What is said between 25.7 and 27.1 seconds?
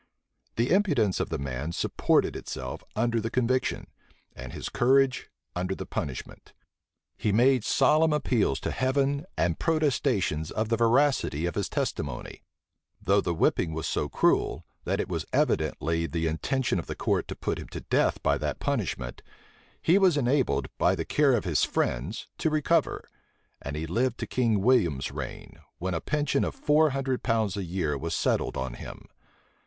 when a pension of four